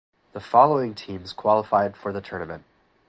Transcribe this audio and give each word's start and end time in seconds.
The 0.33 0.39
following 0.39 0.95
teams 0.95 1.31
qualified 1.31 1.95
for 1.95 2.11
the 2.11 2.21
tournament. 2.21 2.63